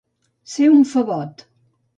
Ser 0.53 0.69
un 0.77 0.81
favot. 0.95 1.47